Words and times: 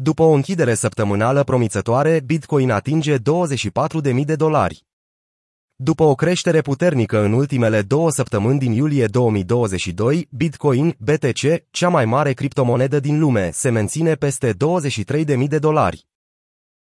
După 0.00 0.22
o 0.22 0.30
închidere 0.30 0.74
săptămânală 0.74 1.44
promițătoare, 1.44 2.20
Bitcoin 2.24 2.70
atinge 2.70 3.16
24.000 3.18 4.24
de 4.24 4.36
dolari. 4.36 4.84
După 5.76 6.02
o 6.02 6.14
creștere 6.14 6.60
puternică 6.60 7.22
în 7.22 7.32
ultimele 7.32 7.82
două 7.82 8.10
săptămâni 8.10 8.58
din 8.58 8.72
iulie 8.72 9.06
2022, 9.06 10.28
Bitcoin, 10.30 10.96
BTC, 10.98 11.64
cea 11.70 11.88
mai 11.88 12.04
mare 12.04 12.32
criptomonedă 12.32 13.00
din 13.00 13.18
lume, 13.18 13.50
se 13.52 13.70
menține 13.70 14.14
peste 14.14 14.52
23.000 14.52 15.48
de 15.48 15.58
dolari. 15.58 16.06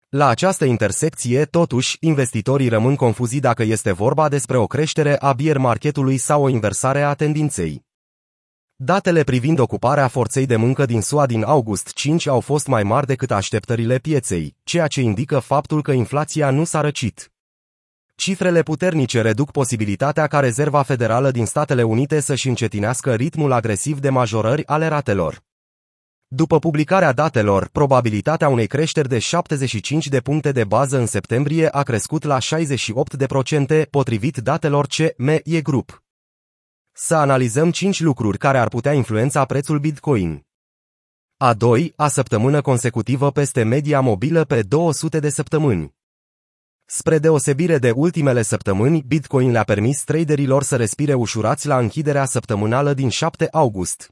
La 0.10 0.28
această 0.28 0.66
intersecție, 0.66 1.46
totuși, 1.46 1.98
investitorii 2.00 2.68
rămân 2.68 2.96
confuzi 2.96 3.40
dacă 3.40 3.64
este 3.64 3.92
vorba 3.92 4.30
despre 4.30 4.58
o 4.58 4.68
creștere 4.68 5.20
a 5.20 5.34
bier 5.34 5.58
marketului 5.58 6.18
sau 6.18 6.44
o 6.44 6.50
inversare 6.50 7.02
a 7.02 7.14
tendinței. 7.14 7.86
Datele 8.78 9.24
privind 9.24 9.60
ocuparea 9.60 10.08
forței 10.08 10.46
de 10.46 10.56
muncă 10.56 10.86
din 10.86 11.02
SUA 11.02 11.26
din 11.26 11.44
august 11.44 11.94
5 11.94 12.28
au 12.28 12.40
fost 12.40 12.68
mai 12.68 12.84
mari 12.84 13.08
decât 13.08 13.32
așteptările 13.32 13.98
pieței, 13.98 14.56
ceea 14.64 14.88
ce 14.88 15.02
indică 15.02 15.40
faptul 15.40 15.82
că 15.82 15.92
inflația 15.92 16.50
nu 16.50 16.64
s-a 16.64 16.82
răcit. 16.82 17.32
Cifrele 18.16 18.64
puternice 18.64 19.22
reduc 19.22 19.52
posibilitatea 19.52 20.28
ca 20.28 20.40
Rezerva 20.40 20.82
Federală 20.82 21.32
din 21.32 21.46
Statele 21.46 21.84
Unite 21.84 22.20
să-și 22.20 22.48
încetinească 22.48 23.14
ritmul 23.14 23.52
agresiv 23.52 24.00
de 24.00 24.10
majorări 24.10 24.68
ale 24.68 24.88
ratelor. 24.88 25.44
După 26.28 26.60
publicarea 26.60 27.12
datelor, 27.12 27.70
probabilitatea 27.72 28.50
unei 28.50 28.68
creșteri 28.68 29.10
de 29.10 29.20
75 29.20 30.08
de 30.08 30.20
puncte 30.20 30.52
de 30.52 30.64
bază 30.64 30.98
în 30.98 31.06
septembrie 31.06 31.70
a 31.70 31.84
crescut 31.84 32.24
la 32.24 32.38
68% 33.84 33.90
potrivit 33.90 34.38
datelor 34.38 34.88
CME 34.88 35.42
Group. 35.64 36.05
Să 36.98 37.16
analizăm 37.16 37.72
5 37.72 38.00
lucruri 38.00 38.38
care 38.38 38.58
ar 38.58 38.68
putea 38.68 38.94
influența 38.94 39.46
prețul 39.46 39.80
Bitcoin. 39.80 40.46
A 41.38 41.54
2. 41.54 41.94
A 41.96 42.08
săptămână 42.08 42.62
consecutivă 42.62 43.32
peste 43.32 43.64
media 43.64 44.00
mobilă 44.00 44.44
pe 44.44 44.62
200 44.62 45.20
de 45.20 45.30
săptămâni. 45.30 45.96
Spre 46.86 47.18
deosebire 47.18 47.78
de 47.78 47.92
ultimele 47.92 48.42
săptămâni, 48.42 49.04
Bitcoin 49.08 49.52
le-a 49.52 49.64
permis 49.64 50.04
traderilor 50.04 50.64
să 50.64 50.76
respire 50.76 51.14
ușurați 51.14 51.68
la 51.68 51.78
închiderea 51.78 52.26
săptămânală 52.26 52.94
din 52.94 53.10
7 53.10 53.48
august. 53.52 54.10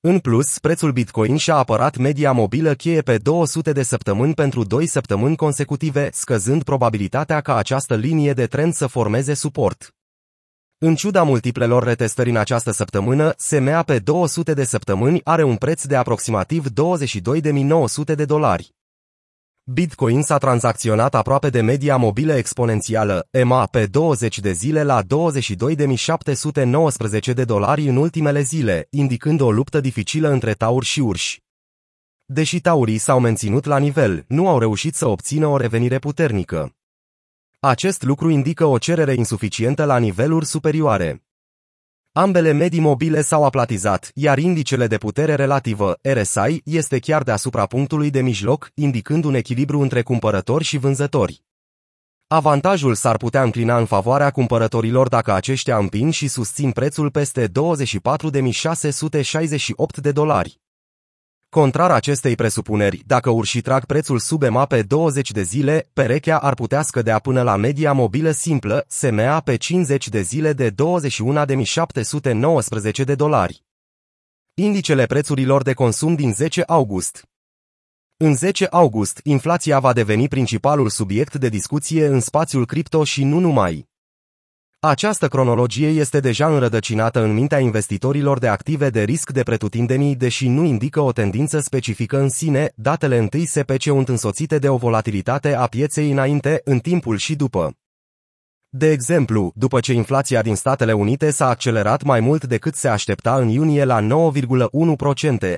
În 0.00 0.18
plus, 0.18 0.58
prețul 0.58 0.92
Bitcoin 0.92 1.36
și-a 1.36 1.54
apărat 1.54 1.96
media 1.96 2.32
mobilă 2.32 2.74
cheie 2.74 3.00
pe 3.00 3.18
200 3.18 3.72
de 3.72 3.82
săptămâni 3.82 4.34
pentru 4.34 4.64
2 4.64 4.86
săptămâni 4.86 5.36
consecutive, 5.36 6.10
scăzând 6.12 6.62
probabilitatea 6.62 7.40
ca 7.40 7.56
această 7.56 7.94
linie 7.96 8.32
de 8.32 8.46
trend 8.46 8.72
să 8.72 8.86
formeze 8.86 9.34
suport. 9.34 9.94
În 10.82 10.94
ciuda 10.94 11.22
multiplelor 11.22 11.82
retestări 11.82 12.30
în 12.30 12.36
această 12.36 12.70
săptămână, 12.70 13.34
SMA 13.36 13.82
pe 13.82 13.98
200 13.98 14.54
de 14.54 14.64
săptămâni 14.64 15.20
are 15.24 15.42
un 15.42 15.56
preț 15.56 15.84
de 15.84 15.96
aproximativ 15.96 16.66
22.900 16.68 18.14
de 18.14 18.24
dolari. 18.24 18.74
Bitcoin 19.64 20.22
s-a 20.22 20.38
tranzacționat 20.38 21.14
aproape 21.14 21.50
de 21.50 21.60
media 21.60 21.96
mobilă 21.96 22.32
exponențială, 22.32 23.26
EMA, 23.30 23.66
pe 23.66 23.86
20 23.86 24.38
de 24.38 24.52
zile 24.52 24.82
la 24.82 25.02
22.719 25.02 25.06
de 27.34 27.44
dolari 27.44 27.88
în 27.88 27.96
ultimele 27.96 28.40
zile, 28.40 28.86
indicând 28.90 29.40
o 29.40 29.50
luptă 29.50 29.80
dificilă 29.80 30.28
între 30.28 30.52
tauri 30.52 30.86
și 30.86 31.00
urși. 31.00 31.42
Deși 32.24 32.60
taurii 32.60 32.98
s-au 32.98 33.20
menținut 33.20 33.64
la 33.64 33.78
nivel, 33.78 34.24
nu 34.28 34.48
au 34.48 34.58
reușit 34.58 34.94
să 34.94 35.08
obțină 35.08 35.46
o 35.46 35.56
revenire 35.56 35.98
puternică. 35.98 36.74
Acest 37.62 38.02
lucru 38.02 38.30
indică 38.30 38.64
o 38.64 38.78
cerere 38.78 39.14
insuficientă 39.14 39.84
la 39.84 39.98
niveluri 39.98 40.46
superioare. 40.46 41.24
Ambele 42.12 42.52
medii 42.52 42.80
mobile 42.80 43.22
s-au 43.22 43.44
aplatizat, 43.44 44.10
iar 44.14 44.38
indicele 44.38 44.86
de 44.86 44.98
putere 44.98 45.34
relativă, 45.34 45.98
RSI, 46.02 46.60
este 46.64 46.98
chiar 46.98 47.22
deasupra 47.22 47.66
punctului 47.66 48.10
de 48.10 48.20
mijloc, 48.20 48.70
indicând 48.74 49.24
un 49.24 49.34
echilibru 49.34 49.80
între 49.80 50.02
cumpărători 50.02 50.64
și 50.64 50.78
vânzători. 50.78 51.44
Avantajul 52.26 52.94
s-ar 52.94 53.16
putea 53.16 53.42
înclina 53.42 53.78
în 53.78 53.86
favoarea 53.86 54.30
cumpărătorilor 54.30 55.08
dacă 55.08 55.32
aceștia 55.32 55.76
împin 55.76 56.10
și 56.10 56.28
susțin 56.28 56.70
prețul 56.70 57.10
peste 57.10 57.48
24.668 57.48 57.52
de 60.02 60.12
dolari. 60.12 60.60
Contrar 61.50 61.90
acestei 61.90 62.34
presupuneri, 62.34 63.02
dacă 63.06 63.30
urși 63.30 63.60
trag 63.60 63.84
prețul 63.84 64.18
sub 64.18 64.42
EMA 64.42 64.66
pe 64.66 64.82
20 64.82 65.30
de 65.30 65.42
zile, 65.42 65.90
perechea 65.92 66.38
ar 66.38 66.54
putea 66.54 66.82
scădea 66.82 67.18
până 67.18 67.42
la 67.42 67.56
media 67.56 67.92
mobilă 67.92 68.30
simplă, 68.30 68.84
SMA 68.88 69.40
pe 69.40 69.56
50 69.56 70.08
de 70.08 70.20
zile 70.20 70.52
de 70.52 70.70
21.719 70.70 70.74
de 73.04 73.14
dolari. 73.14 73.64
Indicele 74.54 75.06
prețurilor 75.06 75.62
de 75.62 75.72
consum 75.72 76.14
din 76.14 76.32
10 76.32 76.62
august 76.66 77.28
În 78.16 78.36
10 78.36 78.66
august, 78.70 79.20
inflația 79.24 79.78
va 79.80 79.92
deveni 79.92 80.28
principalul 80.28 80.88
subiect 80.88 81.34
de 81.34 81.48
discuție 81.48 82.06
în 82.06 82.20
spațiul 82.20 82.66
cripto 82.66 83.04
și 83.04 83.24
nu 83.24 83.38
numai. 83.38 83.89
Această 84.82 85.28
cronologie 85.28 85.88
este 85.88 86.20
deja 86.20 86.46
înrădăcinată 86.46 87.22
în 87.22 87.32
mintea 87.32 87.58
investitorilor 87.58 88.38
de 88.38 88.48
active 88.48 88.90
de 88.90 89.02
risc 89.02 89.30
de 89.30 89.42
pretutindenii, 89.42 90.16
deși 90.16 90.48
nu 90.48 90.64
indică 90.64 91.00
o 91.00 91.12
tendință 91.12 91.60
specifică 91.60 92.18
în 92.18 92.28
sine, 92.28 92.72
datele 92.74 93.18
întâi 93.18 93.46
SPC 93.46 93.82
sunt 93.82 94.08
însoțite 94.08 94.58
de 94.58 94.68
o 94.68 94.76
volatilitate 94.76 95.54
a 95.54 95.66
pieței 95.66 96.10
înainte, 96.10 96.60
în 96.64 96.78
timpul 96.78 97.16
și 97.16 97.36
după. 97.36 97.74
De 98.72 98.90
exemplu, 98.90 99.52
după 99.54 99.80
ce 99.80 99.92
inflația 99.92 100.42
din 100.42 100.54
Statele 100.54 100.92
Unite 100.92 101.30
s-a 101.30 101.48
accelerat 101.48 102.02
mai 102.02 102.20
mult 102.20 102.44
decât 102.44 102.74
se 102.74 102.88
aștepta 102.88 103.34
în 103.34 103.48
iunie 103.48 103.84
la 103.84 104.00
9,1%, 104.00 104.06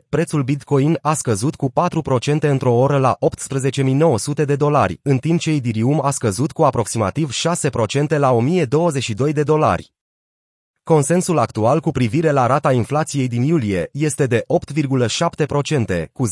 prețul 0.08 0.42
Bitcoin 0.42 0.98
a 1.02 1.14
scăzut 1.14 1.54
cu 1.54 1.72
4% 2.36 2.40
într-o 2.40 2.74
oră 2.74 2.98
la 2.98 3.16
18.900 4.40 4.44
de 4.44 4.56
dolari, 4.56 5.00
în 5.02 5.18
timp 5.18 5.40
ce 5.40 5.50
Ethereum 5.50 6.04
a 6.04 6.10
scăzut 6.10 6.52
cu 6.52 6.62
aproximativ 6.62 7.30
6% 8.10 8.16
la 8.16 8.30
1022 8.32 9.32
de 9.32 9.42
dolari. 9.42 9.92
Consensul 10.82 11.38
actual 11.38 11.80
cu 11.80 11.90
privire 11.90 12.30
la 12.30 12.46
rata 12.46 12.72
inflației 12.72 13.28
din 13.28 13.42
iulie 13.42 13.88
este 13.92 14.26
de 14.26 14.44
8,7%, 14.74 16.04
cu 16.12 16.28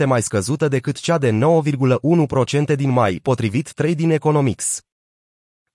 0,4% 0.00 0.04
mai 0.06 0.22
scăzută 0.22 0.68
decât 0.68 1.00
cea 1.00 1.18
de 1.18 1.38
9,1% 2.70 2.76
din 2.76 2.90
mai, 2.90 3.20
potrivit 3.22 3.72
Trading 3.72 4.12
Economics. 4.12 4.82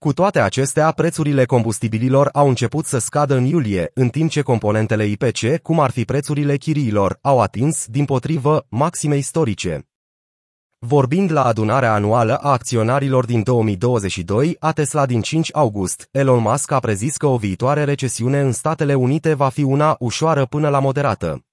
Cu 0.03 0.14
toate 0.14 0.40
acestea, 0.40 0.91
prețurile 0.91 1.46
combustibililor 1.46 2.30
au 2.34 2.47
început 2.47 2.86
să 2.86 2.97
scadă 2.97 3.36
în 3.36 3.46
iulie, 3.46 3.91
în 3.94 4.09
timp 4.09 4.30
ce 4.30 4.41
componentele 4.41 5.06
IPC, 5.06 5.62
cum 5.62 5.80
ar 5.80 5.91
fi 5.91 6.06
prețurile 6.06 6.58
chiriilor, 6.58 7.18
au 7.22 7.41
atins, 7.41 7.86
din 7.88 8.06
potrivă, 8.06 8.66
maxime 8.69 9.18
istorice. 9.18 9.88
Vorbind 10.80 11.31
la 11.31 11.44
adunarea 11.44 11.94
anuală 11.94 12.36
a 12.36 12.52
acționarilor 12.52 13.25
din 13.25 13.44
2022, 13.44 14.56
a 14.59 14.72
Tesla 14.72 15.06
din 15.06 15.22
5 15.22 15.50
august, 15.53 16.08
Elon 16.12 16.42
Musk 16.42 16.72
a 16.72 16.80
prezis 16.80 17.18
că 17.18 17.25
o 17.25 17.38
viitoare 17.38 17.84
recesiune 17.84 18.40
în 18.40 18.52
Statele 18.52 18.94
Unite 18.94 19.34
va 19.34 19.50
fi 19.50 19.63
una 19.63 19.96
ușoară 20.00 20.46
până 20.46 20.69
la 20.69 20.80
moderată. 20.80 21.46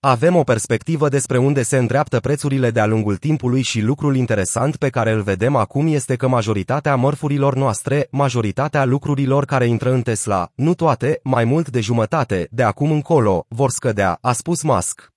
Avem 0.00 0.36
o 0.36 0.42
perspectivă 0.42 1.08
despre 1.08 1.38
unde 1.38 1.62
se 1.62 1.76
îndreaptă 1.76 2.20
prețurile 2.20 2.70
de-a 2.70 2.86
lungul 2.86 3.16
timpului 3.16 3.62
și 3.62 3.80
lucrul 3.80 4.16
interesant 4.16 4.76
pe 4.76 4.88
care 4.88 5.12
îl 5.12 5.22
vedem 5.22 5.56
acum 5.56 5.86
este 5.86 6.16
că 6.16 6.28
majoritatea 6.28 6.96
mărfurilor 6.96 7.54
noastre, 7.54 8.08
majoritatea 8.10 8.84
lucrurilor 8.84 9.44
care 9.44 9.66
intră 9.66 9.92
în 9.92 10.02
Tesla, 10.02 10.50
nu 10.54 10.74
toate, 10.74 11.20
mai 11.22 11.44
mult 11.44 11.70
de 11.70 11.80
jumătate, 11.80 12.48
de 12.50 12.62
acum 12.62 12.90
încolo, 12.90 13.46
vor 13.48 13.70
scădea, 13.70 14.18
a 14.20 14.32
spus 14.32 14.62
Musk. 14.62 15.12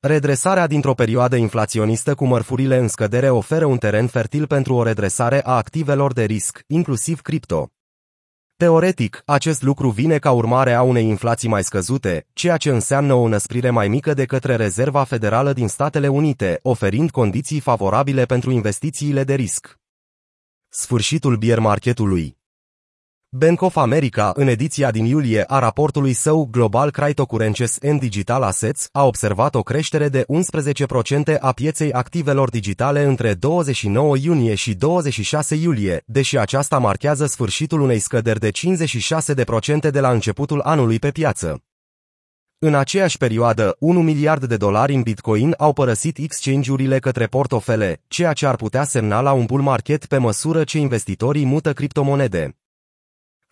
Redresarea 0.00 0.66
dintr-o 0.66 0.94
perioadă 0.94 1.36
inflaționistă 1.36 2.14
cu 2.14 2.26
mărfurile 2.26 2.76
în 2.76 2.88
scădere 2.88 3.30
oferă 3.30 3.64
un 3.64 3.78
teren 3.78 4.06
fertil 4.06 4.46
pentru 4.46 4.74
o 4.74 4.82
redresare 4.82 5.42
a 5.44 5.56
activelor 5.56 6.12
de 6.12 6.24
risc, 6.24 6.60
inclusiv 6.66 7.20
cripto. 7.20 7.73
Teoretic, 8.56 9.22
acest 9.26 9.62
lucru 9.62 9.90
vine 9.90 10.18
ca 10.18 10.30
urmare 10.30 10.72
a 10.72 10.82
unei 10.82 11.04
inflații 11.08 11.48
mai 11.48 11.64
scăzute, 11.64 12.26
ceea 12.32 12.56
ce 12.56 12.70
înseamnă 12.70 13.14
o 13.14 13.22
înăsprire 13.22 13.70
mai 13.70 13.88
mică 13.88 14.14
de 14.14 14.24
către 14.24 14.56
Rezerva 14.56 15.04
Federală 15.04 15.52
din 15.52 15.68
Statele 15.68 16.08
Unite, 16.08 16.58
oferind 16.62 17.10
condiții 17.10 17.60
favorabile 17.60 18.24
pentru 18.24 18.50
investițiile 18.50 19.24
de 19.24 19.34
risc. 19.34 19.78
Sfârșitul 20.68 21.36
bier 21.36 21.58
marketului 21.58 22.36
Bank 23.36 23.60
of 23.62 23.76
America, 23.76 24.32
în 24.34 24.46
ediția 24.48 24.90
din 24.90 25.04
iulie 25.04 25.44
a 25.46 25.58
raportului 25.58 26.12
său 26.12 26.48
Global 26.50 26.90
Cryptocurrencies 26.90 27.78
and 27.82 28.00
Digital 28.00 28.42
Assets, 28.42 28.88
a 28.92 29.04
observat 29.04 29.54
o 29.54 29.62
creștere 29.62 30.08
de 30.08 30.24
11% 31.34 31.38
a 31.40 31.52
pieței 31.52 31.92
activelor 31.92 32.50
digitale 32.50 33.02
între 33.02 33.34
29 33.34 34.16
iunie 34.16 34.54
și 34.54 34.74
26 34.74 35.54
iulie, 35.54 36.02
deși 36.06 36.38
aceasta 36.38 36.78
marchează 36.78 37.26
sfârșitul 37.26 37.80
unei 37.80 37.98
scăderi 37.98 38.38
de 38.40 38.50
56% 38.50 39.90
de 39.90 40.00
la 40.00 40.10
începutul 40.10 40.60
anului 40.60 40.98
pe 40.98 41.10
piață. 41.10 41.62
În 42.58 42.74
aceeași 42.74 43.18
perioadă, 43.18 43.76
1 43.78 44.02
miliard 44.02 44.44
de 44.44 44.56
dolari 44.56 44.94
în 44.94 45.02
Bitcoin 45.02 45.54
au 45.58 45.72
părăsit 45.72 46.18
exchange-urile 46.18 46.98
către 46.98 47.26
portofele, 47.26 48.02
ceea 48.08 48.32
ce 48.32 48.46
ar 48.46 48.56
putea 48.56 48.84
semna 48.84 49.20
la 49.20 49.32
un 49.32 49.44
bull 49.44 49.62
market 49.62 50.06
pe 50.06 50.18
măsură 50.18 50.64
ce 50.64 50.78
investitorii 50.78 51.44
mută 51.44 51.72
criptomonede. 51.72 52.54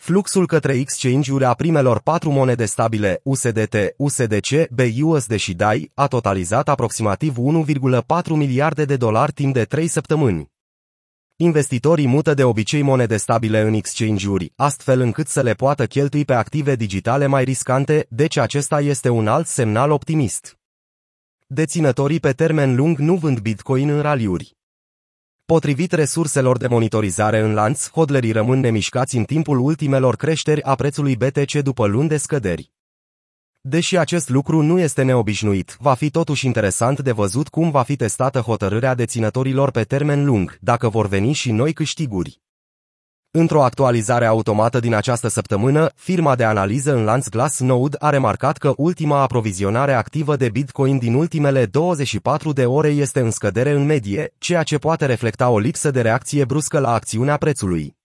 Fluxul 0.04 0.46
către 0.46 0.74
exchange-uri 0.74 1.44
a 1.44 1.54
primelor 1.54 2.00
patru 2.00 2.30
monede 2.30 2.64
stabile 2.64 3.20
USDT, 3.22 3.76
USDC, 3.96 4.68
BUSD 4.70 5.34
și 5.36 5.54
DAI 5.54 5.90
a 5.94 6.06
totalizat 6.06 6.68
aproximativ 6.68 7.36
1,4 7.36 8.02
miliarde 8.28 8.84
de 8.84 8.96
dolari 8.96 9.32
timp 9.32 9.54
de 9.54 9.64
3 9.64 9.86
săptămâni. 9.86 10.50
Investitorii 11.36 12.06
mută 12.06 12.34
de 12.34 12.44
obicei 12.44 12.82
monede 12.82 13.16
stabile 13.16 13.60
în 13.60 13.72
exchange-uri, 13.72 14.52
astfel 14.56 15.00
încât 15.00 15.26
să 15.26 15.42
le 15.42 15.52
poată 15.52 15.86
cheltui 15.86 16.24
pe 16.24 16.34
active 16.34 16.76
digitale 16.76 17.26
mai 17.26 17.44
riscante, 17.44 18.06
deci 18.08 18.36
acesta 18.36 18.80
este 18.80 19.08
un 19.08 19.26
alt 19.26 19.46
semnal 19.46 19.90
optimist. 19.90 20.58
Deținătorii 21.46 22.20
pe 22.20 22.32
termen 22.32 22.74
lung 22.74 22.98
nu 22.98 23.16
vând 23.16 23.38
Bitcoin 23.38 23.88
în 23.88 24.00
raliuri. 24.00 24.56
Potrivit 25.52 25.92
resurselor 25.92 26.56
de 26.56 26.66
monitorizare 26.66 27.40
în 27.40 27.54
lanț, 27.54 27.90
hodlerii 27.90 28.32
rămân 28.32 28.60
nemișcați 28.60 29.16
în 29.16 29.24
timpul 29.24 29.58
ultimelor 29.58 30.16
creșteri 30.16 30.62
a 30.62 30.74
prețului 30.74 31.16
BTC 31.16 31.52
după 31.52 31.86
luni 31.86 32.08
de 32.08 32.16
scăderi. 32.16 32.72
Deși 33.60 33.96
acest 33.96 34.28
lucru 34.28 34.62
nu 34.62 34.78
este 34.78 35.02
neobișnuit, 35.02 35.76
va 35.80 35.94
fi 35.94 36.10
totuși 36.10 36.46
interesant 36.46 37.00
de 37.00 37.12
văzut 37.12 37.48
cum 37.48 37.70
va 37.70 37.82
fi 37.82 37.96
testată 37.96 38.40
hotărârea 38.40 38.94
deținătorilor 38.94 39.70
pe 39.70 39.82
termen 39.82 40.24
lung, 40.24 40.58
dacă 40.60 40.88
vor 40.88 41.06
veni 41.06 41.32
și 41.32 41.50
noi 41.50 41.72
câștiguri. 41.72 42.40
Într-o 43.34 43.62
actualizare 43.62 44.26
automată 44.26 44.80
din 44.80 44.94
această 44.94 45.28
săptămână, 45.28 45.90
firma 45.94 46.36
de 46.36 46.44
analiză 46.44 46.94
în 46.94 47.04
lanț 47.04 47.28
Glassnode 47.28 47.96
a 48.00 48.10
remarcat 48.10 48.56
că 48.56 48.72
ultima 48.76 49.20
aprovizionare 49.20 49.92
activă 49.92 50.36
de 50.36 50.48
Bitcoin 50.48 50.98
din 50.98 51.14
ultimele 51.14 51.66
24 51.66 52.52
de 52.52 52.66
ore 52.66 52.88
este 52.88 53.20
în 53.20 53.30
scădere 53.30 53.70
în 53.70 53.84
medie, 53.84 54.34
ceea 54.38 54.62
ce 54.62 54.78
poate 54.78 55.06
reflecta 55.06 55.48
o 55.48 55.58
lipsă 55.58 55.90
de 55.90 56.00
reacție 56.00 56.44
bruscă 56.44 56.78
la 56.78 56.92
acțiunea 56.92 57.36
prețului. 57.36 57.96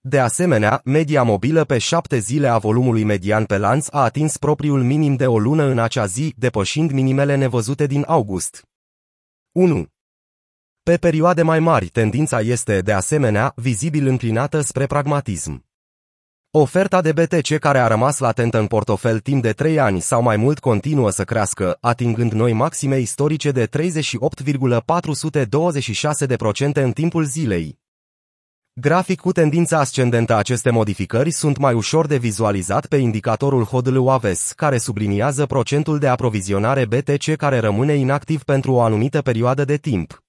De 0.00 0.18
asemenea, 0.18 0.80
media 0.84 1.22
mobilă 1.22 1.64
pe 1.64 1.78
șapte 1.78 2.18
zile 2.18 2.48
a 2.48 2.58
volumului 2.58 3.04
median 3.04 3.44
pe 3.44 3.58
lanț 3.58 3.86
a 3.90 4.02
atins 4.02 4.36
propriul 4.36 4.82
minim 4.82 5.16
de 5.16 5.26
o 5.26 5.38
lună 5.38 5.62
în 5.62 5.78
acea 5.78 6.06
zi, 6.06 6.34
depășind 6.36 6.90
minimele 6.90 7.34
nevăzute 7.34 7.86
din 7.86 8.04
august. 8.06 8.62
1. 9.52 9.93
Pe 10.90 10.96
perioade 10.96 11.42
mai 11.42 11.60
mari, 11.60 11.86
tendința 11.86 12.40
este, 12.40 12.80
de 12.80 12.92
asemenea, 12.92 13.52
vizibil 13.56 14.06
înclinată 14.06 14.60
spre 14.60 14.86
pragmatism. 14.86 15.64
Oferta 16.50 17.00
de 17.00 17.12
BTC 17.12 17.58
care 17.58 17.78
a 17.78 17.86
rămas 17.86 18.18
latentă 18.18 18.58
în 18.58 18.66
portofel 18.66 19.20
timp 19.20 19.42
de 19.42 19.52
3 19.52 19.78
ani 19.78 20.00
sau 20.00 20.22
mai 20.22 20.36
mult 20.36 20.58
continuă 20.58 21.10
să 21.10 21.24
crească, 21.24 21.78
atingând 21.80 22.32
noi 22.32 22.52
maxime 22.52 22.98
istorice 22.98 23.50
de 23.50 23.66
38,426% 23.66 23.68
în 26.72 26.92
timpul 26.92 27.24
zilei. 27.24 27.78
Grafic 28.72 29.20
cu 29.20 29.32
tendința 29.32 29.78
ascendentă 29.78 30.36
aceste 30.36 30.70
modificări 30.70 31.30
sunt 31.30 31.56
mai 31.56 31.74
ușor 31.74 32.06
de 32.06 32.16
vizualizat 32.16 32.86
pe 32.86 32.96
indicatorul 32.96 33.64
HODL 33.64 34.08
Aves, 34.08 34.52
care 34.56 34.78
subliniază 34.78 35.46
procentul 35.46 35.98
de 35.98 36.08
aprovizionare 36.08 36.86
BTC 36.86 37.36
care 37.36 37.58
rămâne 37.58 37.94
inactiv 37.94 38.42
pentru 38.42 38.72
o 38.72 38.80
anumită 38.80 39.22
perioadă 39.22 39.64
de 39.64 39.76
timp. 39.76 40.23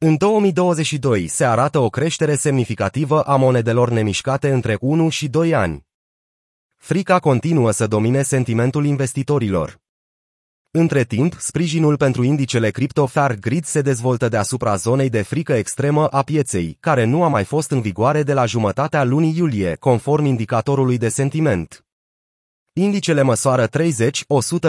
În 0.00 0.16
2022 0.16 1.26
se 1.26 1.44
arată 1.44 1.78
o 1.78 1.88
creștere 1.88 2.34
semnificativă 2.34 3.22
a 3.22 3.36
monedelor 3.36 3.90
nemișcate 3.90 4.50
între 4.50 4.76
1 4.80 5.08
și 5.08 5.28
2 5.28 5.54
ani. 5.54 5.86
Frica 6.76 7.18
continuă 7.18 7.70
să 7.70 7.86
domine 7.86 8.22
sentimentul 8.22 8.84
investitorilor. 8.84 9.80
Între 10.70 11.04
timp, 11.04 11.34
sprijinul 11.38 11.96
pentru 11.96 12.22
indicele 12.22 12.70
cripto 12.70 13.06
Fair 13.06 13.34
Grid 13.34 13.64
se 13.64 13.80
dezvoltă 13.80 14.28
deasupra 14.28 14.76
zonei 14.76 15.08
de 15.08 15.22
frică 15.22 15.52
extremă 15.52 16.06
a 16.06 16.22
pieței, 16.22 16.76
care 16.80 17.04
nu 17.04 17.22
a 17.22 17.28
mai 17.28 17.44
fost 17.44 17.70
în 17.70 17.80
vigoare 17.80 18.22
de 18.22 18.32
la 18.32 18.44
jumătatea 18.44 19.04
lunii 19.04 19.36
iulie, 19.36 19.74
conform 19.74 20.24
indicatorului 20.24 20.98
de 20.98 21.08
sentiment. 21.08 21.87
Indicele 22.78 23.22
măsoară 23.22 23.66
30-100 23.66 23.70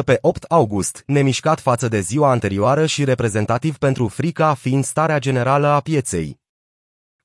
pe 0.05 0.17
8 0.21 0.43
august, 0.43 1.03
nemișcat 1.05 1.59
față 1.59 1.87
de 1.87 1.99
ziua 1.99 2.29
anterioară 2.29 2.85
și 2.85 3.03
reprezentativ 3.03 3.77
pentru 3.77 4.07
frica 4.07 4.53
fiind 4.53 4.83
starea 4.83 5.19
generală 5.19 5.67
a 5.67 5.79
pieței. 5.79 6.39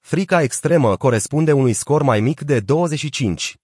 Frica 0.01 0.43
extremă 0.43 0.97
corespunde 0.97 1.53
unui 1.53 1.73
scor 1.73 2.03
mai 2.03 2.21
mic 2.21 2.41
de 2.41 2.61
25. 2.61 3.57